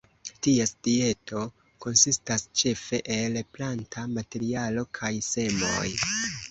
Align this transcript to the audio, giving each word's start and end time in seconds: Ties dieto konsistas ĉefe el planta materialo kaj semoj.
Ties 0.45 0.71
dieto 0.87 1.41
konsistas 1.85 2.47
ĉefe 2.63 3.03
el 3.19 3.41
planta 3.59 4.09
materialo 4.19 4.89
kaj 5.01 5.15
semoj. 5.33 5.89